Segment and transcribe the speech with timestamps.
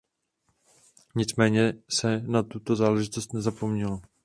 [1.15, 4.01] Nicméně se na tuto záležitost nezapomnělo.